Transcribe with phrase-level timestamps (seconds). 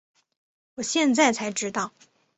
[0.73, 1.91] 我现在才知道